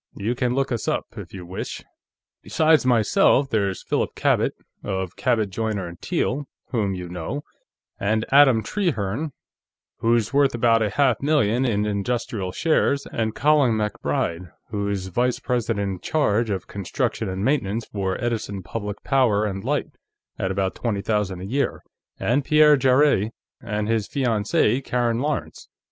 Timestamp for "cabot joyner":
5.15-5.93